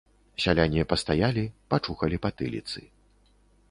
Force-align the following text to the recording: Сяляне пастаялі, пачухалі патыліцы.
Сяляне 0.45 0.85
пастаялі, 0.93 1.43
пачухалі 1.75 2.21
патыліцы. 2.29 2.79